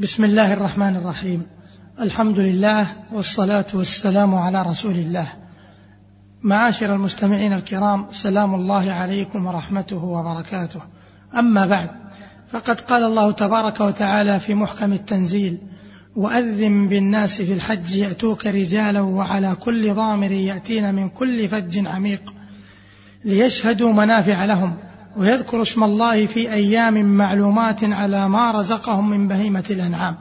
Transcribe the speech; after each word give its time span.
بسم 0.00 0.24
الله 0.24 0.52
الرحمن 0.52 0.96
الرحيم. 0.96 1.46
الحمد 2.00 2.38
لله 2.38 2.86
والصلاة 3.12 3.66
والسلام 3.74 4.34
على 4.34 4.62
رسول 4.62 4.92
الله. 4.92 5.28
معاشر 6.42 6.94
المستمعين 6.94 7.52
الكرام 7.52 8.06
سلام 8.10 8.54
الله 8.54 8.92
عليكم 8.92 9.46
ورحمته 9.46 10.04
وبركاته. 10.04 10.80
أما 11.38 11.66
بعد 11.66 11.90
فقد 12.48 12.80
قال 12.80 13.04
الله 13.04 13.32
تبارك 13.32 13.80
وتعالى 13.80 14.40
في 14.40 14.54
محكم 14.54 14.92
التنزيل 14.92 15.58
وأذن 16.16 16.88
بالناس 16.88 17.42
في 17.42 17.52
الحج 17.52 17.96
يأتوك 17.96 18.46
رجالا 18.46 19.00
وعلى 19.00 19.54
كل 19.54 19.94
ضامر 19.94 20.32
يأتين 20.32 20.94
من 20.94 21.08
كل 21.08 21.48
فج 21.48 21.86
عميق 21.86 22.34
ليشهدوا 23.24 23.92
منافع 23.92 24.44
لهم. 24.44 24.76
ويذكر 25.16 25.62
اسم 25.62 25.84
الله 25.84 26.26
في 26.26 26.52
أيام 26.52 27.04
معلومات 27.04 27.84
على 27.84 28.28
ما 28.28 28.50
رزقهم 28.50 29.10
من 29.10 29.28
بهيمة 29.28 29.64
الأنعام. 29.70 30.16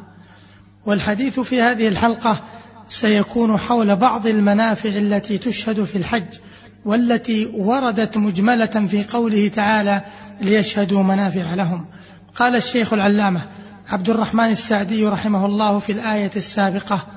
والحديث 0.86 1.40
في 1.40 1.62
هذه 1.62 1.88
الحلقة 1.88 2.42
سيكون 2.88 3.58
حول 3.58 3.96
بعض 3.96 4.28
المنافع 4.28 4.90
التي 4.90 5.38
تشهد 5.38 5.84
في 5.84 5.98
الحج 5.98 6.40
والتي 6.86 7.46
وردت 7.54 8.18
مجملة 8.18 8.66
في 8.66 9.04
قوله 9.04 9.48
تعالى 9.48 10.02
ليشهدوا 10.42 11.04
منافع 11.04 11.54
لهم. 11.54 11.86
قال 12.36 12.56
الشيخ 12.56 12.94
العلامة 12.94 13.42
عبد 13.88 14.10
الرحمن 14.10 14.52
السعدي 14.52 15.08
رحمه 15.08 15.46
الله 15.46 15.80
في 15.80 15.92
الآية 15.92 16.32
السابقة 16.36 17.08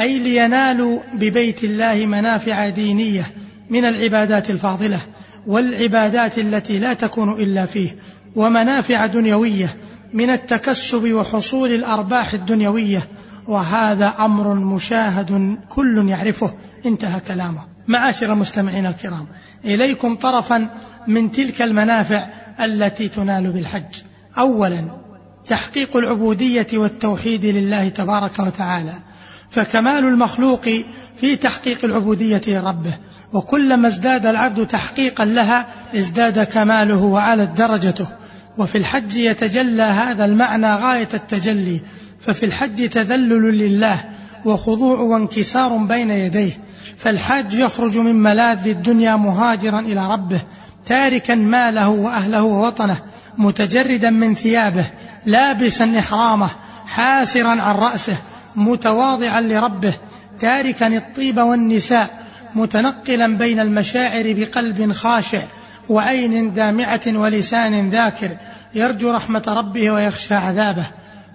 أي 0.00 0.18
لينالوا 0.18 0.98
ببيت 1.12 1.64
الله 1.64 2.06
منافع 2.06 2.68
دينية 2.68 3.26
من 3.70 3.84
العبادات 3.84 4.50
الفاضلة. 4.50 5.00
والعبادات 5.46 6.38
التي 6.38 6.78
لا 6.78 6.94
تكون 6.94 7.32
إلا 7.32 7.66
فيه 7.66 7.96
ومنافع 8.36 9.06
دنيوية 9.06 9.76
من 10.12 10.30
التكسب 10.30 11.12
وحصول 11.12 11.70
الأرباح 11.70 12.32
الدنيوية 12.32 13.02
وهذا 13.48 14.14
أمر 14.18 14.54
مشاهد 14.54 15.58
كل 15.68 16.08
يعرفه. 16.08 16.54
انتهى 16.86 17.20
كلامه. 17.20 17.60
معاشر 17.88 18.32
المستمعين 18.32 18.86
الكرام 18.86 19.26
إليكم 19.64 20.14
طرفا 20.14 20.68
من 21.06 21.30
تلك 21.30 21.62
المنافع 21.62 22.28
التي 22.60 23.08
تنال 23.08 23.50
بالحج. 23.50 24.02
أولا 24.38 24.84
تحقيق 25.44 25.96
العبودية 25.96 26.66
والتوحيد 26.74 27.44
لله 27.44 27.88
تبارك 27.88 28.38
وتعالى. 28.38 28.94
فكمال 29.50 30.04
المخلوق 30.04 30.68
في 31.16 31.36
تحقيق 31.36 31.84
العبودية 31.84 32.40
لربه. 32.48 32.94
وكلما 33.32 33.88
ازداد 33.88 34.26
العبد 34.26 34.66
تحقيقا 34.66 35.24
لها 35.24 35.66
ازداد 35.94 36.42
كماله 36.42 37.04
وعلت 37.04 37.50
درجته. 37.50 38.06
وفي 38.58 38.78
الحج 38.78 39.16
يتجلى 39.16 39.82
هذا 39.82 40.24
المعنى 40.24 40.74
غاية 40.74 41.08
التجلي. 41.14 41.80
ففي 42.20 42.46
الحج 42.46 42.88
تذلل 42.88 43.58
لله 43.58 44.04
وخضوع 44.44 44.98
وانكسار 44.98 45.76
بين 45.76 46.10
يديه. 46.10 46.52
فالحاج 46.96 47.54
يخرج 47.54 47.98
من 47.98 48.14
ملاذ 48.14 48.68
الدنيا 48.68 49.16
مهاجرا 49.16 49.80
إلى 49.80 50.12
ربه 50.12 50.40
تاركا 50.86 51.34
ماله 51.34 51.88
وأهله 51.88 52.42
ووطنه 52.42 52.96
متجردا 53.38 54.10
من 54.10 54.34
ثيابه 54.34 54.90
لابسا 55.26 55.98
إحرامه 55.98 56.48
حاسرا 56.86 57.48
عن 57.48 57.74
رأسه 57.74 58.16
متواضعا 58.56 59.40
لربه 59.40 59.94
تاركا 60.40 60.86
الطيب 60.86 61.38
والنساء 61.38 62.19
متنقلا 62.54 63.36
بين 63.36 63.60
المشاعر 63.60 64.34
بقلب 64.36 64.92
خاشع 64.92 65.42
وعين 65.88 66.52
دامعة 66.52 67.00
ولسان 67.06 67.90
ذاكر 67.90 68.30
يرجو 68.74 69.10
رحمة 69.10 69.42
ربه 69.48 69.90
ويخشى 69.90 70.34
عذابه. 70.34 70.86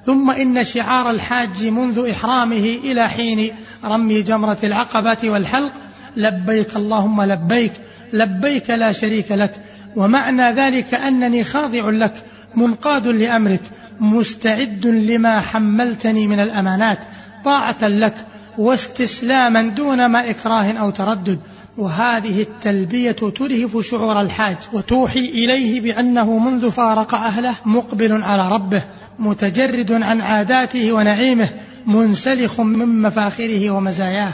ثم 0.06 0.32
إن 0.32 0.64
شعار 0.64 1.12
الحاج 1.12 1.68
منذ 1.68 2.10
إحرامه 2.12 2.80
إلى 2.84 3.10
حين 3.10 3.52
رمي 3.86 4.22
جمرة 4.22 4.58
العقبة 4.64 5.18
والحلق 5.24 5.72
لبيك 6.18 6.76
اللهم 6.76 7.22
لبيك 7.22 7.72
لبيك 8.14 8.70
لا 8.70 8.92
شريك 8.92 9.32
لك. 9.32 9.54
ومعنى 9.96 10.52
ذلك 10.52 10.94
أنني 10.94 11.44
خاضع 11.44 11.90
لك 11.90 12.14
منقاد 12.56 13.08
لأمرك 13.08 13.62
مستعد 14.00 14.86
لما 14.86 15.40
حملتني 15.40 16.28
من 16.28 16.40
الأمانات 16.40 17.00
طاعة 17.46 17.88
لك 17.88 18.16
واستسلاما 18.58 19.62
دون 19.62 20.06
ما 20.06 20.30
إكراه 20.30 20.72
أو 20.72 20.90
تردد. 20.90 21.40
وهذه 21.78 22.42
التلبية 22.42 23.12
ترهف 23.12 23.78
شعور 23.92 24.22
الحاج 24.22 24.58
وتوحي 24.74 25.20
إليه 25.20 25.82
بأنه 25.82 26.38
منذ 26.38 26.72
فارق 26.72 27.16
أهله 27.16 27.56
مقبل 27.66 28.24
على 28.24 28.50
ربه 28.50 28.82
متجرد 29.20 29.92
عن 29.92 30.22
عاداته 30.22 30.92
ونعيمه 30.92 31.50
منسلخ 31.86 32.60
من 32.60 33.02
مفاخره 33.02 33.70
ومزاياه. 33.70 34.32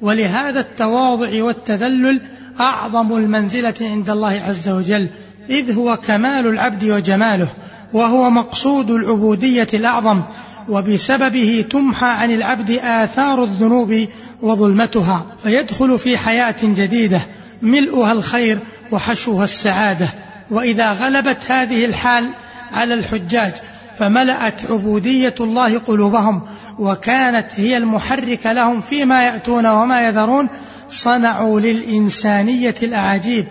ولهذا 0.00 0.60
التواضع 0.60 1.42
والتذلل 1.42 2.20
أعظم 2.60 3.16
المنزلة 3.16 3.74
عند 3.80 4.10
الله 4.10 4.30
عز 4.30 4.68
وجل 4.68 5.08
إذ 5.50 5.76
هو 5.78 5.96
كمال 5.96 6.46
العبد 6.46 6.84
وجماله 6.84 7.48
وهو 7.92 8.30
مقصود 8.30 8.90
العبودية 8.90 9.68
الأعظم. 9.74 10.22
وبسببه 10.68 11.64
تمحى 11.70 12.06
عن 12.06 12.30
العبد 12.30 12.70
آثار 12.70 13.44
الذنوب 13.44 14.06
وظلمتها 14.42 15.26
فيدخل 15.42 15.98
في 15.98 16.18
حياة 16.18 16.56
جديدة 16.62 17.20
ملؤها 17.62 18.12
الخير 18.12 18.58
وحشوها 18.92 19.44
السعادة. 19.44 20.08
وإذا 20.50 20.92
غلبت 20.92 21.50
هذه 21.50 21.84
الحال 21.84 22.34
على 22.72 22.94
الحجاج 22.94 23.52
فملأت 23.98 24.70
عبودية 24.70 25.34
الله 25.40 25.78
قلوبهم 25.78 26.42
وكانت 26.78 27.46
هي 27.56 27.76
المحرك 27.76 28.46
لهم 28.46 28.80
فيما 28.80 29.24
يأتون 29.24 29.66
وما 29.66 30.08
يذرون. 30.08 30.48
صنعوا 30.90 31.60
للإنسانية 31.60 32.74
الأعاجيب 32.82 33.46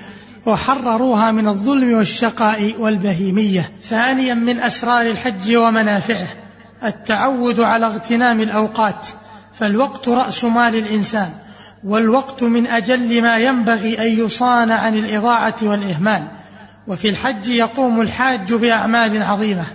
وحرروها 0.46 1.32
من 1.32 1.48
الظلم 1.48 1.94
والشقاء 1.94 2.74
والبهيمية. 2.80 3.72
ثانيا 3.82 4.34
من 4.34 4.60
أسرار 4.60 5.02
الحج 5.02 5.56
ومنافعه. 5.56 6.43
التعود 6.84 7.60
على 7.60 7.86
اغتنام 7.86 8.40
الأوقات 8.42 9.08
فالوقت 9.54 10.10
رأس 10.10 10.44
مال 10.44 10.76
الإنسان 10.76 11.30
والوقت 11.84 12.44
من 12.44 12.68
أجل 12.68 13.22
ما 13.22 13.38
ينبغي 13.38 14.02
أن 14.02 14.26
يصان 14.26 14.72
عن 14.72 14.98
الإضاعة 14.98 15.56
والإهمال. 15.62 16.32
وفي 16.88 17.10
الحج 17.10 17.48
يقوم 17.48 18.02
الحاج 18.02 18.54
بأعمال 18.54 19.24
عظيمة 19.24 19.66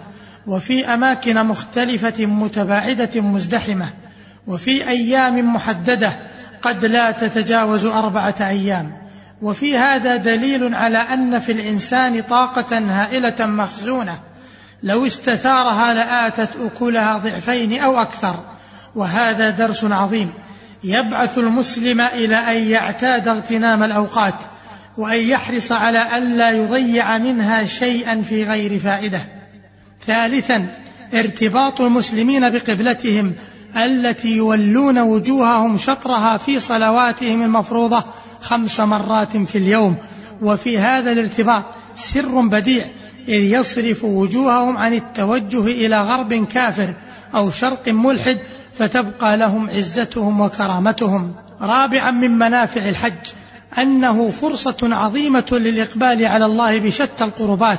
وفي 0.47 0.95
أماكن 0.95 1.47
مختلفة 1.47 2.27
متباعدة 2.27 3.21
مزدحمة 3.21 3.87
وفي 4.47 4.89
أيام 4.89 5.55
محددة 5.55 6.13
قد 6.63 6.85
لا 6.85 7.11
تتجاوز 7.11 7.87
أربعة 7.87 8.35
أيام. 8.41 8.93
وفي 9.43 9.79
هذا 9.79 10.17
دليل 10.17 10.75
على 10.75 10.99
أن 10.99 11.39
في 11.39 11.53
الإنسان 11.53 12.23
طاقة 12.23 12.79
هائلة 12.79 13.47
مخزونة 13.47 14.19
لو 14.83 15.07
استثارها 15.07 15.95
لآتت 15.95 16.51
أكلها 16.61 17.19
ضعفين 17.19 17.81
أو 17.81 18.01
أكثر. 18.01 18.45
وهذا 18.95 19.51
درس 19.51 19.85
عظيم. 19.85 20.33
يبعث 20.85 21.39
المسلم 21.39 22.01
إلى 22.01 22.37
أن 22.37 22.57
يعتاد 22.57 23.29
اغتنام 23.29 23.83
الأوقات 23.83 24.35
وأن 24.97 25.21
يحرص 25.21 25.73
على 25.73 26.19
ألا 26.19 26.51
يضيع 26.51 27.19
منها 27.19 27.65
شيئا 27.65 28.23
في 28.23 28.45
غير 28.45 28.79
فائدة. 28.79 29.21
ثالثا 30.07 30.67
ارتباط 31.15 31.81
المسلمين 31.81 32.51
بقبلتهم 32.51 33.35
التي 33.77 34.37
يولون 34.37 34.99
وجوههم 34.99 35.79
شطرها 35.79 36.37
في 36.37 36.61
صلواتهم 36.61 37.43
المفروضة 37.43 38.05
خمس 38.41 38.81
مرات 38.81 39.37
في 39.37 39.59
اليوم. 39.59 39.97
وفي 40.43 40.79
هذا 40.79 41.13
الارتباط 41.13 41.65
سر 41.95 42.41
بديع 42.41 42.85
إذ 43.29 43.45
يصرف 43.45 44.05
وجوههم 44.05 44.77
عن 44.77 44.95
التوجه 44.95 45.67
إلى 45.67 46.01
غرب 46.01 46.47
كافر 46.47 46.95
أو 47.35 47.51
شرق 47.51 47.89
ملحد 47.89 48.39
فتبقى 48.75 49.37
لهم 49.37 49.71
عزتهم 49.71 50.41
وكرامتهم. 50.41 51.35
رابعا 51.61 52.11
من 52.11 52.31
منافع 52.39 52.89
الحج 52.89 53.33
أنه 53.79 54.31
فرصة 54.31 54.77
عظيمة 54.83 55.47
للإقبال 55.53 56.25
على 56.25 56.47
الله 56.47 56.79
بشتى 56.79 57.25
القربات 57.25 57.79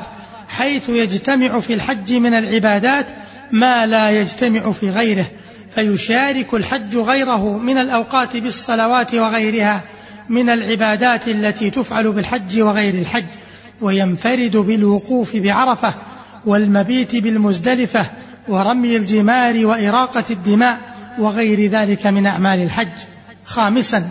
حيث 0.49 0.89
يجتمع 0.89 1.59
في 1.59 1.73
الحج 1.73 2.13
من 2.13 2.33
العبادات 2.33 3.05
ما 3.51 3.85
لا 3.85 4.09
يجتمع 4.09 4.71
في 4.71 4.89
غيره 4.89 5.25
فيشارك 5.75 6.53
الحج 6.53 6.97
غيره 6.97 7.57
من 7.57 7.77
الأوقات 7.77 8.37
بالصلوات 8.37 9.15
وغيرها 9.15 9.83
من 10.29 10.49
العبادات 10.49 11.27
التي 11.27 11.69
تفعل 11.69 12.11
بالحج 12.11 12.61
وغير 12.61 12.93
الحج. 12.93 13.25
وينفرد 13.81 14.57
بالوقوف 14.57 15.35
بعرفة 15.35 15.93
والمبيت 16.45 17.15
بالمزدلفة 17.15 18.05
ورمي 18.47 18.97
الجمار 18.97 19.65
وإراقة 19.65 20.23
الدماء 20.29 20.77
وغير 21.19 21.71
ذلك 21.71 22.07
من 22.07 22.25
أعمال 22.25 22.59
الحج. 22.63 22.97
خامسا 23.45 24.09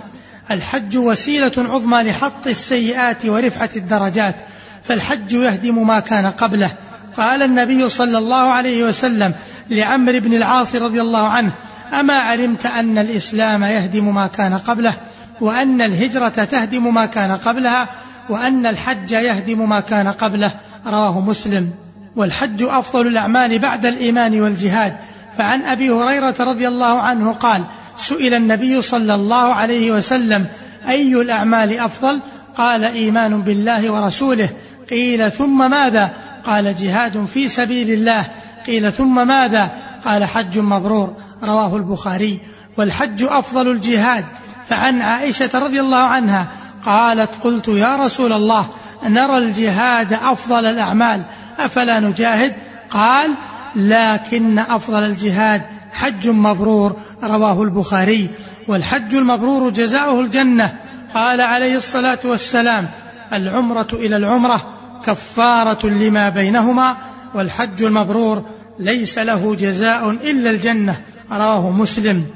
الحج 0.51 0.99
وسيلة 0.99 1.53
عظمى 1.57 2.03
لحط 2.03 2.47
السيئات 2.47 3.27
ورفعة 3.27 3.71
الدرجات 3.77 4.37
فالحج 4.85 5.33
يهدم 5.33 5.87
ما 5.87 6.01
كان 6.01 6.27
قبله. 6.27 6.71
قال 7.17 7.43
النبي 7.43 7.89
صلى 7.89 8.19
الله 8.19 8.51
عليه 8.51 8.85
وسلم 8.85 9.35
لعمرو 9.71 10.21
بن 10.21 10.35
العاص 10.35 10.75
رضي 10.75 11.01
الله 11.01 11.29
عنه 11.29 11.53
أما 12.01 12.15
علمت 12.15 12.67
أن 12.67 12.99
الإسلام 12.99 13.65
يهدم 13.65 14.15
ما 14.15 14.27
كان 14.27 14.55
قبله 14.55 14.95
وأن 15.41 15.83
الهجرة 15.83 16.29
تهدم 16.29 16.95
ما 16.95 17.07
كان 17.07 17.33
قبلها 17.33 17.89
وأن 18.29 18.67
الحج 18.67 19.11
يهدم 19.11 19.69
ما 19.69 19.81
كان 19.81 20.09
قبله 20.09 20.51
رواه 20.87 21.21
مسلم. 21.21 21.71
والحج 22.17 22.63
أفضل 22.63 23.07
الأعمال 23.07 23.59
بعد 23.59 23.87
الإيمان 23.87 24.41
والجهاد. 24.41 24.97
فعن 25.37 25.63
أبي 25.63 25.91
هريرة 25.91 26.35
رضي 26.41 26.69
الله 26.69 27.01
عنه 27.01 27.33
قال 27.33 27.65
سئل 27.97 28.35
النبي 28.35 28.83
صلى 28.83 29.15
الله 29.15 29.55
عليه 29.55 29.93
وسلم 29.93 30.47
أي 30.89 31.15
الأعمال 31.15 31.79
أفضل؟ 31.79 32.23
قال 32.57 32.85
إيمان 32.85 33.43
بالله 33.43 33.91
ورسوله. 33.91 34.49
قيل 34.91 35.31
ثم 35.31 35.71
ماذا؟ 35.71 36.11
قال 36.45 36.77
جهاد 36.77 37.25
في 37.25 37.49
سبيل 37.49 37.91
الله. 37.91 38.25
قيل 38.67 38.93
ثم 38.93 39.29
ماذا؟ 39.29 39.71
قال 40.05 40.25
حج 40.25 40.59
مبرور. 40.59 41.17
رواه 41.43 41.77
البخاري. 41.77 42.41
والحج 42.77 43.23
أفضل 43.23 43.71
الجهاد. 43.71 44.25
فعن 44.69 45.03
عائشة 45.03 45.51
رضي 45.55 45.81
الله 45.81 45.99
عنها 45.99 46.47
قالت 46.87 47.35
قلت 47.45 47.69
يا 47.69 47.97
رسول 47.97 48.33
الله 48.33 48.67
نرى 49.07 49.39
الجهاد 49.39 50.13
أفضل 50.13 50.67
الأعمال 50.67 51.25
أفلا 51.59 52.01
نجاهد؟ 52.01 52.55
قال 52.91 53.35
لكن 53.77 54.59
أفضل 54.59 55.05
الجهاد 55.05 55.63
حج 55.93 56.29
مبرور 56.29 56.97
رواه 57.23 57.63
البخاري 57.63 58.31
والحج 58.69 59.15
المبرور 59.15 59.71
جزاؤه 59.71 60.21
الجنة. 60.21 60.77
قال 61.15 61.41
عليه 61.41 61.77
الصلاة 61.77 62.19
والسلام 62.25 62.89
العمرة 63.33 63.89
إلى 63.93 64.17
العمرة 64.17 64.75
كفارة 65.05 65.87
لما 65.87 66.29
بينهما 66.29 66.97
والحج 67.35 67.83
المبرور 67.83 68.43
ليس 68.79 69.19
له 69.19 69.55
جزاء 69.55 70.11
إلا 70.11 70.51
الجنة 70.51 70.97
رواه 71.33 71.71
مسلم. 71.71 72.27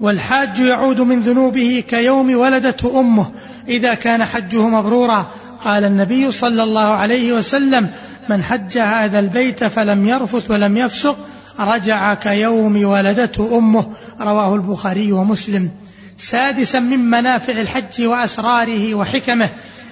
والحاج 0.00 0.58
يعود 0.58 1.00
من 1.00 1.20
ذنوبه 1.20 1.84
كيوم 1.88 2.34
ولدته 2.34 3.00
أمه 3.00 3.30
إذا 3.68 3.94
كان 3.94 4.24
حجه 4.24 4.68
مبرورا. 4.68 5.26
قال 5.64 5.84
النبي 5.84 6.32
صلى 6.32 6.62
الله 6.62 6.88
عليه 6.88 7.32
وسلم 7.32 7.88
من 8.28 8.42
حج 8.42 8.78
هذا 8.78 9.18
البيت 9.18 9.64
فلم 9.64 10.08
يرفث 10.08 10.50
ولم 10.50 10.76
يفسق 10.76 11.16
رجع 11.60 12.14
كيوم 12.14 12.84
ولدته 12.84 13.58
أمه. 13.58 13.86
رواه 14.20 14.54
البخاري 14.54 15.12
ومسلم. 15.12 15.70
سادسا 16.16 16.80
من 16.80 16.98
منافع 16.98 17.52
الحج 17.52 18.02
وأسراره 18.02 18.94
وحكمه 18.94 19.48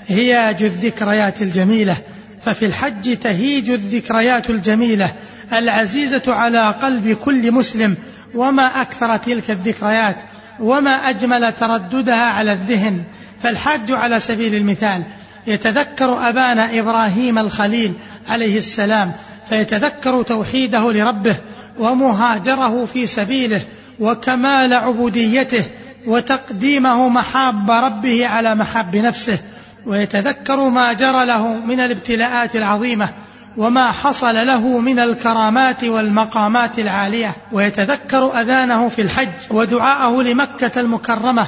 هياج 0.06 0.62
الذكريات 0.62 1.42
الجميلة. 1.42 1.96
ففي 2.42 2.66
الحج 2.66 3.16
تهيج 3.16 3.70
الذكريات 3.70 4.50
الجميلة 4.50 5.12
العزيزة 5.52 6.22
على 6.28 6.70
قلب 6.70 7.12
كل 7.12 7.52
مسلم 7.52 7.96
وما 8.34 8.82
أكثر 8.82 9.16
تلك 9.16 9.50
الذكريات 9.50 10.16
وما 10.60 10.90
أجمل 10.90 11.52
ترددها 11.52 12.24
على 12.24 12.52
الذهن. 12.52 13.02
فالحاج 13.42 13.92
على 13.92 14.20
سبيل 14.20 14.54
المثال 14.54 15.04
يتذكر 15.46 16.28
أبانا 16.28 16.78
إبراهيم 16.78 17.38
الخليل 17.38 17.92
عليه 18.26 18.58
السلام 18.58 19.12
فيتذكر 19.48 20.22
توحيده 20.22 20.92
لربه 20.92 21.36
ومهاجره 21.78 22.84
في 22.84 23.06
سبيله 23.06 23.62
وكمال 24.00 24.74
عبوديته 24.74 25.64
وتقديمه 26.06 27.08
محاب 27.08 27.70
ربه 27.70 28.26
على 28.26 28.54
محاب 28.54 28.96
نفسه 28.96 29.38
ويتذكر 29.86 30.68
ما 30.68 30.92
جرى 30.92 31.26
له 31.26 31.48
من 31.48 31.80
الابتلاءات 31.80 32.56
العظيمة 32.56 33.08
وما 33.56 33.92
حصل 33.92 34.34
له 34.34 34.78
من 34.78 34.98
الكرامات 34.98 35.84
والمقامات 35.84 36.78
العالية 36.78 37.36
ويتذكر 37.52 38.40
أذانه 38.40 38.88
في 38.88 39.02
الحج 39.02 39.28
ودعاءه 39.50 40.22
لمكة 40.22 40.80
المكرمة 40.80 41.46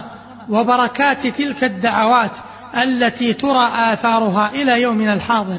وبركات 0.49 1.27
تلك 1.27 1.65
الدعوات 1.65 2.31
التي 2.77 3.33
ترى 3.33 3.71
آثارها 3.75 4.51
إلى 4.55 4.83
يومنا 4.83 5.13
الحاضر. 5.13 5.59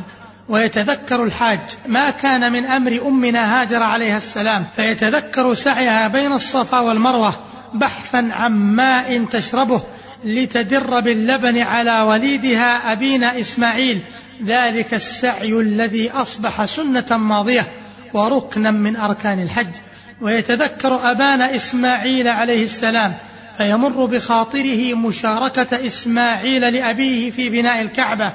ويتذكر 0.49 1.23
الحاج 1.23 1.59
ما 1.87 2.09
كان 2.09 2.51
من 2.51 2.65
أمر 2.65 3.01
أمنا 3.07 3.61
هاجر 3.61 3.83
عليها 3.83 4.17
السلام. 4.17 4.65
فيتذكر 4.75 5.53
سعيها 5.53 6.07
بين 6.07 6.33
الصفا 6.33 6.79
والمروة 6.79 7.33
بحثا 7.73 8.29
عن 8.31 8.51
ماء 8.51 9.25
تشربه 9.25 9.81
لتدر 10.23 10.99
باللبن 10.99 11.57
على 11.57 12.01
وليدها 12.01 12.91
أبينا 12.91 13.39
إسماعيل. 13.39 13.99
ذلك 14.45 14.93
السعي 14.93 15.53
الذي 15.53 16.11
أصبح 16.11 16.65
سنة 16.65 17.17
ماضية 17.17 17.67
وركنا 18.13 18.71
من 18.71 18.95
أركان 18.95 19.43
الحج. 19.43 19.73
ويتذكر 20.21 21.11
أبانا 21.11 21.55
إسماعيل 21.55 22.27
عليه 22.27 22.63
السلام 22.63 23.13
فيمر 23.61 24.05
بخاطره 24.05 24.93
مشاركة 24.93 25.85
إسماعيل 25.85 26.73
لأبيه 26.73 27.31
في 27.31 27.49
بناء 27.49 27.81
الكعبة 27.81 28.33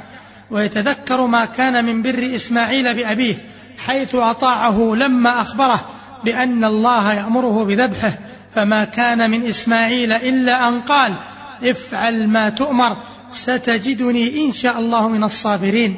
ويتذكر 0.51 1.27
ما 1.27 1.45
كان 1.45 1.85
من 1.85 2.03
بر 2.03 2.31
إسماعيل 2.35 2.95
بأبيه 2.95 3.35
حيث 3.79 4.15
أطاعه 4.15 4.95
لما 4.95 5.41
أخبره 5.41 5.89
بأن 6.25 6.65
الله 6.65 7.13
يأمره 7.13 7.65
بذبحه 7.65 8.13
فما 8.55 8.85
كان 8.85 9.31
من 9.31 9.47
إسماعيل 9.47 10.13
إلا 10.13 10.69
أن 10.69 10.81
قال 10.81 11.17
افعل 11.63 12.27
ما 12.27 12.49
تؤمر 12.49 12.97
ستجدني 13.31 14.47
إن 14.47 14.53
شاء 14.53 14.79
الله 14.79 15.09
من 15.09 15.25
الصابرين 15.25 15.97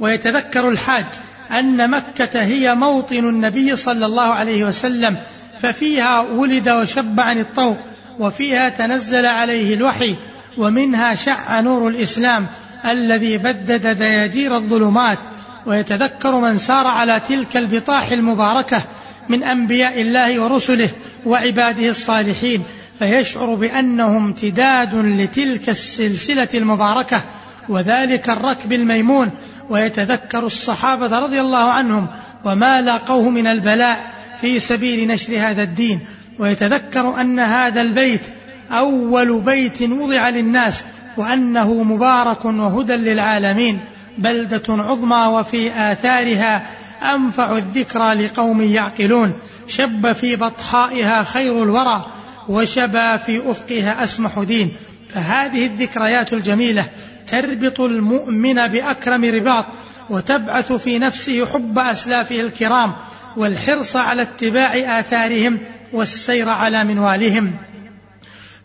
ويتذكر 0.00 0.68
الحاج 0.68 1.06
أن 1.50 1.90
مكة 1.90 2.42
هي 2.42 2.74
موطن 2.74 3.28
النبي 3.28 3.76
صلى 3.76 4.06
الله 4.06 4.34
عليه 4.34 4.64
وسلم 4.64 5.18
ففيها 5.58 6.20
ولد 6.20 6.68
وشب 6.68 7.20
عن 7.20 7.40
الطوق 7.40 7.78
وفيها 8.18 8.68
تنزل 8.68 9.26
عليه 9.26 9.74
الوحي 9.74 10.16
ومنها 10.56 11.14
شع 11.14 11.60
نور 11.60 11.88
الإسلام 11.88 12.46
الذي 12.84 13.38
بدد 13.38 13.86
دياجير 13.86 14.56
الظلمات 14.56 15.18
ويتذكر 15.66 16.40
من 16.40 16.58
سار 16.58 16.86
على 16.86 17.20
تلك 17.28 17.56
البطاح 17.56 18.10
المباركة 18.10 18.82
من 19.28 19.42
أنبياء 19.42 20.00
الله 20.00 20.40
ورسله 20.40 20.88
وعباده 21.26 21.88
الصالحين. 21.88 22.62
فيشعر 22.98 23.54
بأنه 23.54 24.16
امتداد 24.16 24.94
لتلك 24.94 25.68
السلسلة 25.68 26.48
المباركة 26.54 27.22
وذلك 27.68 28.30
الركب 28.30 28.72
الميمون. 28.72 29.30
ويتذكر 29.70 30.46
الصحابة 30.46 31.18
رضي 31.18 31.40
الله 31.40 31.72
عنهم 31.72 32.06
وما 32.44 32.80
لاقوه 32.80 33.30
من 33.30 33.46
البلاء 33.46 34.10
في 34.40 34.58
سبيل 34.58 35.08
نشر 35.08 35.38
هذا 35.38 35.62
الدين. 35.62 36.00
ويتذكر 36.38 37.20
أن 37.20 37.40
هذا 37.40 37.80
البيت 37.80 38.22
أول 38.70 39.40
بيت 39.40 39.82
وضع 39.82 40.28
للناس 40.28 40.84
وأنه 41.16 41.82
مبارك 41.82 42.44
وهدى 42.44 42.96
للعالمين 42.96 43.80
بلدة 44.18 44.62
عظمى 44.68 45.26
وفي 45.26 45.70
آثارها 45.92 46.66
أنفع 47.14 47.58
الذكرى 47.58 48.14
لقوم 48.14 48.62
يعقلون. 48.62 49.32
شب 49.68 50.12
في 50.12 50.36
بطحائها 50.36 51.22
خير 51.22 51.62
الورى 51.62 52.06
وشبا 52.48 53.16
في 53.16 53.50
أفقها 53.50 54.04
أسمح 54.04 54.38
دين. 54.38 54.72
فهذه 55.08 55.66
الذكريات 55.66 56.32
الجميلة 56.32 56.88
تربط 57.26 57.80
المؤمن 57.80 58.54
بأكرم 58.54 59.24
رباط 59.24 59.66
وتبعث 60.10 60.72
في 60.72 60.98
نفسه 60.98 61.46
حب 61.46 61.78
أسلافه 61.78 62.40
الكرام 62.40 62.92
والحرص 63.36 63.96
على 63.96 64.22
اتباع 64.22 65.00
آثارهم 65.00 65.58
والسير 65.92 66.48
على 66.48 66.84
منوالهم. 66.84 67.52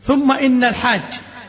ثم 0.02 0.32
إن 0.32 0.64
الحاج 0.64 1.04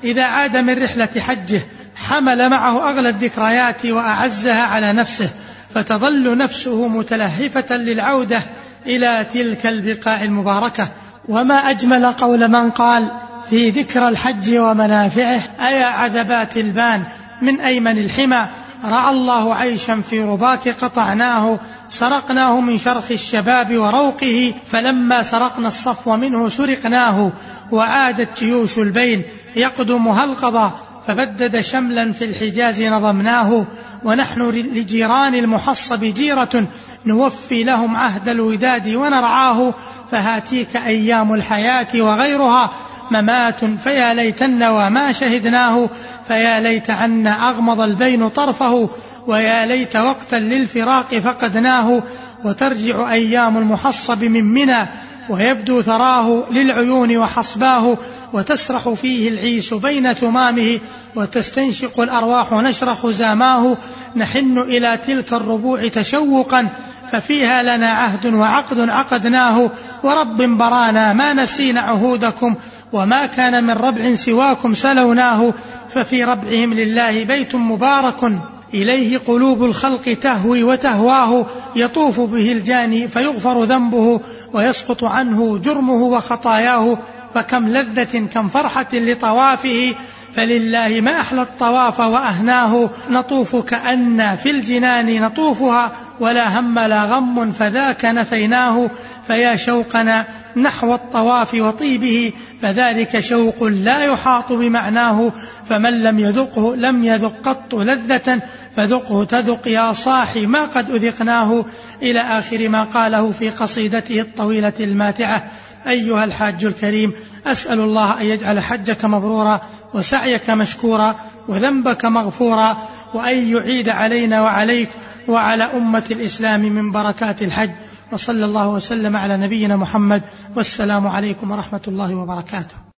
إذا 0.05 0.25
عاد 0.25 0.57
من 0.57 0.83
رحلة 0.83 1.21
حجه 1.21 1.61
حمل 1.97 2.51
معه 2.51 2.91
أغلى 2.91 3.09
الذكريات 3.09 3.87
وأعزها 3.87 4.63
على 4.63 4.93
نفسه 4.93 5.31
فتظل 5.75 6.39
نفسه 6.39 6.89
متلهفة 6.89 7.77
للعودة 7.77 8.43
إلى 8.87 9.27
تلك 9.33 9.67
البقاع 9.67 10.23
المباركة. 10.23 10.89
وما 11.29 11.55
أجمل 11.55 12.07
قول 12.07 12.49
من 12.49 12.71
قال 12.71 13.09
في 13.51 13.71
ذكر 13.71 14.09
الحج 14.09 14.59
ومنافعه 14.59 15.43
أيا 15.61 15.85
عذبات 15.85 16.57
البان 16.57 17.05
من 17.43 17.61
أيمن 17.61 17.99
الحمى 17.99 18.49
رعى 18.85 19.11
الله 19.11 19.55
عيشا 19.55 20.01
في 20.01 20.21
رباك 20.21 20.69
قطعناه 20.69 21.59
سرقناه 21.89 22.61
من 22.61 22.79
شرخ 22.79 23.11
الشباب 23.11 23.77
وروقه 23.77 24.55
فلما 24.67 25.23
سرقنا 25.23 25.69
الصفو 25.69 26.17
منه 26.17 26.49
سرقناه 26.49 27.33
وعادت 27.73 28.39
جيوش 28.41 28.79
البين 28.79 29.23
يقدمها 29.57 30.25
القضى 30.25 30.73
فبدد 31.07 31.61
شملا 31.61 32.13
في 32.13 32.25
الحجاز 32.25 32.83
نظمناه 32.83 33.67
ونحن 34.05 34.51
لجيران 34.51 35.35
المحصب 35.35 36.05
جيرة 36.05 36.67
نوفي 37.07 37.65
لهم 37.65 37.97
عهد 37.97 38.29
الوداد 38.29 38.95
ونرعاه 38.95 39.75
فهاتيك 40.11 40.77
أيام 40.77 41.35
الحياة 41.35 41.89
وغيرها 41.95 42.71
ممات 43.11 43.65
فيا 43.65 44.15
ليتن 44.15 44.63
وما 44.63 45.13
شهدناه 45.13 45.89
فيا 46.29 46.61
ليت 46.61 46.91
عنا 46.91 47.51
أغمض 47.51 47.81
البين 47.81 48.29
طرفه 48.29 48.89
ويا 49.27 49.67
ليت 49.67 49.97
وقتا 49.97 50.37
للفراق 50.37 51.15
فقدناه 51.15 52.03
وترجع 52.45 53.13
أيام 53.13 53.59
المحصب 53.59 54.25
من 54.25 54.45
منى 54.45 54.89
ويبدو 55.29 55.83
ثراه 55.83 56.45
للعيون 56.51 57.17
وحصباه 57.17 57.97
وتسرح 58.33 58.89
فيه 58.89 59.29
العيس 59.29 59.75
بين 59.75 60.13
ثمامه 60.13 60.79
وتستنشق 61.17 62.01
الأرواح 62.01 62.53
نشر 62.53 62.95
خزاماه 62.95 63.77
نحن 64.17 64.59
إلى 64.59 64.99
تلك 65.07 65.33
الربوع 65.33 65.89
تشوقا 65.89 66.69
ففيها 67.13 67.63
لنا 67.63 67.87
عهد 67.87 68.27
وعقد 68.27 68.81
عقدناه 68.81 69.71
ورب 70.03 70.37
برانا 70.37 71.13
ما 71.13 71.33
نسينا 71.33 71.81
عهودكم 71.81 72.55
وما 72.93 73.27
كان 73.27 73.65
من 73.65 73.71
ربع 73.71 74.15
سواكم 74.15 74.75
سلوناه 74.75 75.55
ففي 75.89 76.25
ربعهم 76.25 76.75
لله 76.75 77.25
بيت 77.25 77.55
مبارك 77.55 78.33
إليه 78.75 79.19
قلوب 79.19 79.65
الخلق 79.65 80.17
تهوي 80.21 80.63
وتهواه 80.63 81.47
يطوف 81.77 82.21
به 82.21 82.53
الجاني 82.53 83.09
فيغفر 83.09 83.65
ذنبه 83.65 84.21
ويسقط 84.53 85.05
عنه 85.05 85.59
جرمه 85.59 86.03
وخطاياه 86.03 86.99
فكم 87.35 87.69
لذة 87.69 88.27
كم 88.33 88.49
فرحة 88.49 88.89
لطوافه 88.93 89.95
فلله 90.35 91.01
ما 91.01 91.21
أحلى 91.21 91.43
الطواف 91.43 92.01
وأهناه 92.01 92.91
نطوف 93.11 93.57
كأن 93.57 94.37
في 94.37 94.51
الجنان 94.51 95.23
نطوفها 95.23 95.93
ولا 96.21 96.61
هم 96.61 96.79
لا 96.79 97.05
غم 97.05 97.53
فذاك 97.53 98.05
نفيناه 98.05 98.91
فيا 99.27 99.57
شوقنا 99.57 100.27
نحو 100.57 100.95
الطواف 100.95 101.55
وطيبه 101.55 102.33
فذلك 102.63 103.21
شوق 103.21 103.63
لا 103.65 104.05
يحاط 104.05 104.53
بمعناه 104.53 105.33
فمن 105.69 106.03
لم 106.03 106.19
يذقه 106.19 106.77
لم 106.77 107.05
يذق 107.05 107.35
قط 107.43 107.75
لذة 107.75 108.41
فذقه 108.77 109.25
تذق 109.25 109.69
يا 109.69 109.93
صاحي 109.93 110.47
ما 110.47 110.67
قد 110.67 110.91
أذقناه. 110.91 111.65
إلى 112.03 112.21
آخر 112.21 112.69
ما 112.69 112.85
قاله 112.85 113.33
في 113.33 113.51
قصيدته 113.51 114.21
الطويلة 114.21 114.73
الماتعة 114.81 115.51
أيها 115.87 116.25
الحاج 116.25 116.65
الكريم 116.65 117.13
أسأل 117.47 117.81
الله 117.81 118.21
أن 118.21 118.27
يجعل 118.27 118.61
حجك 118.61 119.05
مبرورا 119.05 119.61
وسعيك 119.95 120.51
مشكورا 120.51 121.17
وذنبك 121.49 122.05
مغفورا 122.05 122.77
وأن 123.15 123.49
يعيد 123.49 123.89
علينا 123.89 124.43
وعليك 124.43 124.89
وعلى 125.29 125.65
أمة 125.65 126.05
الإسلام 126.11 126.61
من 126.61 126.93
بركات 126.93 127.43
الحج. 127.43 127.71
وصلى 128.13 128.45
الله 128.45 128.69
وسلم 128.69 129.17
على 129.17 129.37
نبينا 129.37 129.77
محمد 129.77 130.23
والسلام 130.57 131.07
عليكم 131.07 131.51
ورحمة 131.51 131.85
الله 131.89 132.15
وبركاته. 132.15 132.85